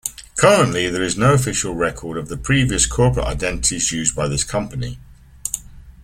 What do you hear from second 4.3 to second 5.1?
company.